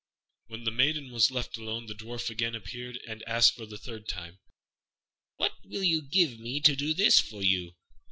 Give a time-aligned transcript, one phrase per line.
[0.47, 4.07] When the maiden was left alone, the Dwarf again appeared and asked, for the third
[4.07, 4.39] time,
[5.35, 7.75] "What will you give me to do this for you?"